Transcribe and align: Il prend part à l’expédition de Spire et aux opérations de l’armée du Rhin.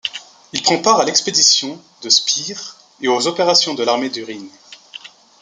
Il 0.51 0.63
prend 0.63 0.81
part 0.81 0.99
à 0.99 1.05
l’expédition 1.05 1.79
de 2.01 2.09
Spire 2.09 2.75
et 3.01 3.07
aux 3.07 3.27
opérations 3.27 3.75
de 3.75 3.83
l’armée 3.83 4.09
du 4.09 4.23
Rhin. 4.23 4.47